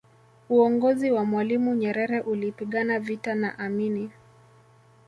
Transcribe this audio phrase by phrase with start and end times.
[0.49, 4.11] uongozi wa mwalimu nyerere ulipigana vita na amini